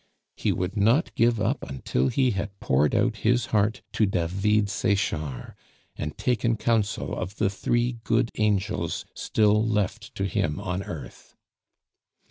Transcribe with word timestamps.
He 0.35 0.51
would 0.51 0.75
not 0.75 1.13
give 1.13 1.39
up 1.39 1.61
until 1.61 2.07
he 2.07 2.31
had 2.31 2.59
poured 2.59 2.95
out 2.95 3.17
his 3.17 3.45
heart 3.53 3.83
to 3.91 4.07
David 4.07 4.67
Sechard, 4.67 5.53
and 5.95 6.17
taken 6.17 6.57
counsel 6.57 7.15
of 7.15 7.35
the 7.35 7.51
three 7.51 7.99
good 8.03 8.31
angels 8.39 9.05
still 9.13 9.63
left 9.63 10.15
to 10.15 10.23
him 10.25 10.59
on 10.59 10.81
earth. 10.81 11.35